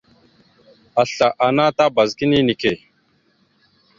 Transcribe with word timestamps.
Asla 1.01 1.27
ana 1.47 1.65
tabaz 1.77 2.09
kini 2.17 2.39
neke. 2.47 2.71